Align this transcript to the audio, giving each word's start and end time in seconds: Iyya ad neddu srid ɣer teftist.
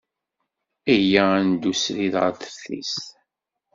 Iyya 0.95 1.23
ad 1.37 1.43
neddu 1.47 1.73
srid 1.81 2.13
ɣer 2.21 2.33
teftist. 2.35 3.07